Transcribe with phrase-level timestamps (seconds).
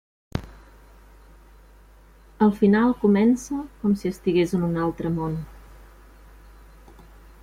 [2.45, 5.37] El final comença com si estigués en un altre món.